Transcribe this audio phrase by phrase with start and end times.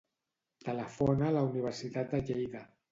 [0.69, 2.69] Telefona a la Universitat de Lleida.